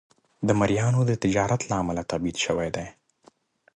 د 0.47 0.49
مریانو 0.59 1.01
د 1.05 1.11
تجارت 1.23 1.61
له 1.69 1.75
امله 1.81 2.03
تبعید 2.11 2.37
شوی 2.45 2.69
دی. 2.75 2.87